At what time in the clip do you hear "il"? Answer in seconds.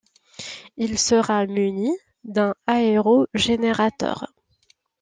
0.77-0.97